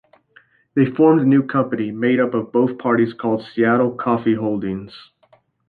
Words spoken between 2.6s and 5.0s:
parties called Seattle Coffee Holdings.